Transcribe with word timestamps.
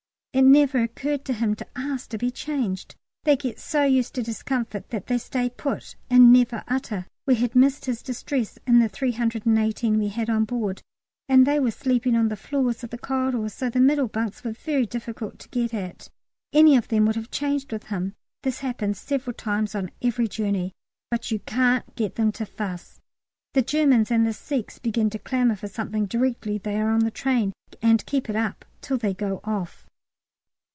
It 0.33 0.37
had 0.45 0.45
never 0.45 0.81
occurred 0.81 1.25
to 1.25 1.33
him 1.33 1.55
to 1.57 1.67
ask 1.75 2.07
to 2.11 2.17
be 2.17 2.31
changed. 2.31 2.95
They 3.25 3.35
get 3.35 3.59
so 3.59 3.83
used 3.83 4.15
to 4.15 4.23
discomfort 4.23 4.89
that 4.89 5.07
they 5.07 5.17
"stay 5.17 5.49
put" 5.49 5.97
and 6.09 6.31
never 6.31 6.63
utter. 6.69 7.05
We 7.25 7.35
had 7.35 7.53
missed 7.53 7.83
his 7.83 8.01
distress 8.01 8.57
(in 8.65 8.79
the 8.79 8.87
318 8.87 9.99
we 9.99 10.07
had 10.07 10.29
on 10.29 10.45
board), 10.45 10.83
and 11.27 11.45
they 11.45 11.59
were 11.59 11.69
sleeping 11.69 12.15
on 12.15 12.29
the 12.29 12.37
floors 12.37 12.81
of 12.81 12.91
the 12.91 12.97
corridors, 12.97 13.53
so 13.53 13.69
the 13.69 13.81
middle 13.81 14.07
bunks 14.07 14.41
were 14.41 14.53
very 14.53 14.85
difficult 14.85 15.37
to 15.39 15.49
get 15.49 15.73
at. 15.73 16.09
Any 16.53 16.77
of 16.77 16.87
them 16.87 17.05
would 17.07 17.17
have 17.17 17.29
changed 17.29 17.73
with 17.73 17.87
him. 17.87 18.15
This 18.41 18.59
happens 18.61 19.01
several 19.01 19.33
times 19.33 19.75
on 19.75 19.91
every 20.01 20.29
journey, 20.29 20.71
but 21.09 21.29
you 21.29 21.39
can't 21.39 21.93
get 21.97 22.15
them 22.15 22.31
to 22.31 22.45
fuss. 22.45 23.01
The 23.53 23.63
Germans 23.63 24.09
and 24.09 24.25
the 24.25 24.31
Sikhs 24.31 24.79
begin 24.79 25.09
to 25.09 25.19
clamour 25.19 25.57
for 25.57 25.67
something 25.67 26.05
directly 26.05 26.57
they 26.57 26.79
are 26.79 26.89
on 26.91 27.01
the 27.01 27.11
train, 27.11 27.51
and 27.81 28.05
keep 28.05 28.29
it 28.29 28.37
up 28.37 28.63
till 28.79 28.97
they 28.97 29.13
go 29.13 29.41
off. 29.43 29.85